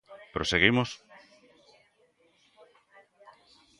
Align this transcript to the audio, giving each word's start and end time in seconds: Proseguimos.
Proseguimos. 0.35 0.89